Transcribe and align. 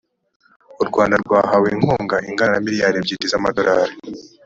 u 0.81 0.83
rwanda 0.89 1.15
rwahawe 1.23 1.67
inkunga 1.75 2.15
ingana 2.29 2.51
na 2.53 2.63
miliyari 2.65 2.95
ebyiri 2.99 3.25
za 3.31 3.43
madorari 3.43 3.95